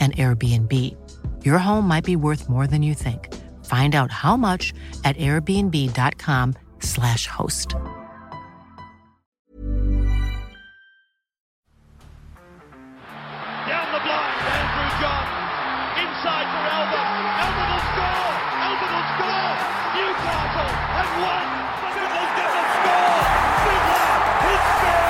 [0.00, 0.96] an Airbnb.
[1.44, 3.28] Your home might be worth more than you think.
[3.66, 4.72] Find out how much
[5.04, 7.74] at airbnb.com/slash host.
[13.68, 15.26] Down the blind, Andrew John.
[16.00, 17.08] Inside for Albert.
[17.44, 18.32] Albert will score.
[18.64, 19.52] Albert will score.
[19.96, 21.46] Newcastle have won.
[21.80, 23.20] Going to score.
[23.64, 24.12] Fiddler,
[24.48, 25.09] his farewell.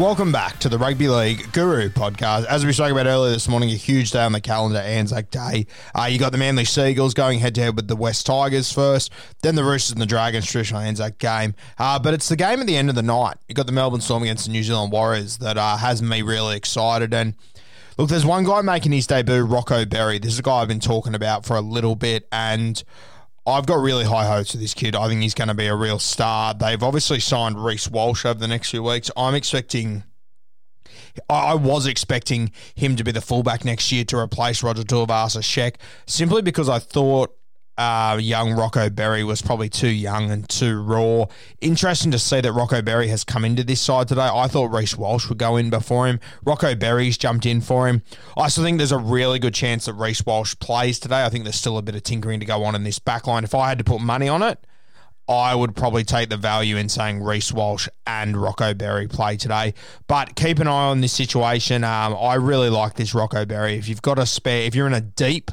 [0.00, 2.46] Welcome back to the Rugby League Guru podcast.
[2.46, 5.66] As we spoke about earlier this morning, a huge day on the calendar, Anzac Day.
[5.94, 8.72] Uh, you got the Manly Sea Eagles going head to head with the West Tigers
[8.72, 9.12] first,
[9.42, 11.54] then the Roosters and the Dragons, traditional Anzac game.
[11.78, 13.36] Uh, but it's the game at the end of the night.
[13.46, 16.56] You got the Melbourne Storm against the New Zealand Warriors that uh, has me really
[16.56, 17.12] excited.
[17.12, 17.34] And
[17.98, 20.18] Look, there's one guy making his debut, Rocco Berry.
[20.18, 22.82] This is a guy I've been talking about for a little bit, and
[23.46, 24.94] I've got really high hopes for this kid.
[24.94, 26.54] I think he's going to be a real star.
[26.54, 29.10] They've obviously signed Reece Walsh over the next few weeks.
[29.16, 30.04] I'm expecting.
[31.28, 35.76] I was expecting him to be the fullback next year to replace Roger Tuivasa Sheck,
[36.06, 37.34] simply because I thought
[37.80, 41.24] uh, young Rocco Berry was probably too young and too raw.
[41.62, 44.28] Interesting to see that Rocco Berry has come into this side today.
[44.30, 46.20] I thought Reece Walsh would go in before him.
[46.44, 48.02] Rocco Berry's jumped in for him.
[48.36, 51.24] I still think there's a really good chance that Reece Walsh plays today.
[51.24, 53.44] I think there's still a bit of tinkering to go on in this back line.
[53.44, 54.62] If I had to put money on it,
[55.26, 59.72] I would probably take the value in saying Reece Walsh and Rocco Berry play today.
[60.06, 61.82] But keep an eye on this situation.
[61.84, 63.76] Um, I really like this Rocco Berry.
[63.76, 65.50] If you've got a spare, if you're in a deep,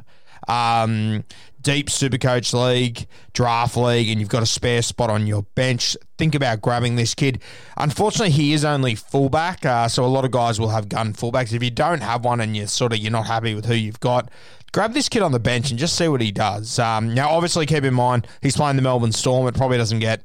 [0.47, 1.23] um,
[1.61, 6.33] deep Supercoach league, draft league, and you've got a spare spot on your bench, think
[6.35, 7.41] about grabbing this kid.
[7.75, 11.53] Unfortunately, he is only fullback, uh, so a lot of guys will have gun fullbacks.
[11.53, 13.99] If you don't have one and you're sort of you're not happy with who you've
[13.99, 14.29] got,
[14.71, 16.79] grab this kid on the bench and just see what he does.
[16.79, 19.47] Um, now, obviously, keep in mind he's playing the Melbourne Storm.
[19.47, 20.21] It probably doesn't get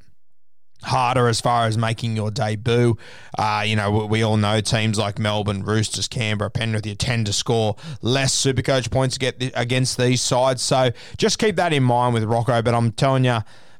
[0.82, 2.97] harder as far as making your debut.
[3.38, 7.26] Uh, you know, we, we all know teams like Melbourne, Roosters, Canberra, Penrith, you tend
[7.26, 10.62] to score less Supercoach points get th- against these sides.
[10.62, 12.62] So just keep that in mind with Rocco.
[12.62, 13.38] But I'm telling you,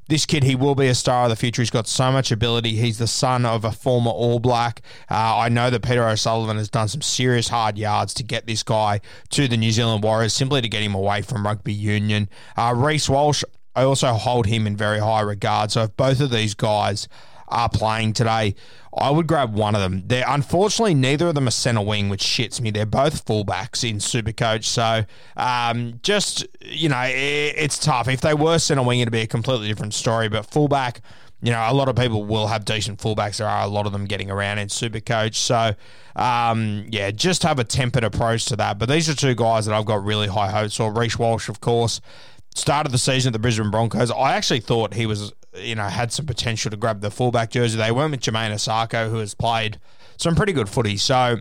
[0.09, 1.63] this kid, he will be a star of the future.
[1.63, 2.77] He's got so much ability.
[2.77, 4.83] He's the son of a former All Black.
[5.11, 8.63] Uh, I know that Peter O'Sullivan has done some serious hard yards to get this
[8.63, 12.29] guy to the New Zealand Warriors, simply to get him away from rugby union.
[12.57, 15.71] Uh, Reece Walsh, I also hold him in very high regard.
[15.71, 17.09] So if both of these guys
[17.49, 18.55] are playing today,
[18.95, 20.03] I would grab one of them.
[20.07, 22.71] They're unfortunately neither of them are centre wing, which shits me.
[22.71, 25.05] They're both fullbacks in Supercoach, so
[25.37, 28.09] um, just you know it, it's tough.
[28.09, 30.29] If they were centre wing, it'd be a completely different story.
[30.29, 31.01] But fullback,
[31.41, 33.39] you know, a lot of people will have decent fullbacks.
[33.39, 35.75] There are a lot of them getting around in Supercoach, so
[36.15, 38.79] um, yeah, just have a tempered approach to that.
[38.79, 40.93] But these are two guys that I've got really high hopes for.
[40.93, 42.03] Reece Walsh, of course
[42.55, 44.11] started the season at the Brisbane Broncos.
[44.11, 47.79] I actually thought he was, you know, had some potential to grab the fullback jersey.
[47.79, 49.81] They went with Jamayne Isaako, who has played
[50.17, 50.97] some pretty good footy.
[50.97, 51.39] So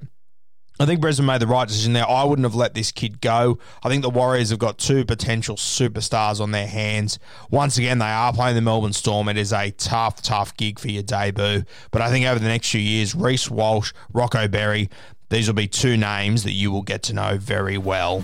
[0.80, 2.10] I think Brisbane made the right decision there.
[2.10, 3.60] I wouldn't have let this kid go.
[3.84, 7.20] I think the Warriors have got two potential superstars on their hands.
[7.52, 9.30] Once again, they are playing the Melbourne Storm.
[9.30, 11.64] It is a tough, tough gig for your debut.
[11.92, 14.90] But I think over the next few years, Reece Walsh, Rocco Berry,
[15.30, 18.24] these will be two names that you will get to know very well.